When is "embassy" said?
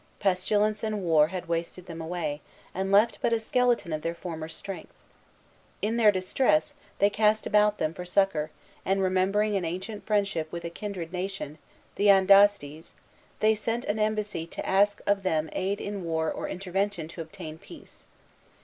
13.99-14.47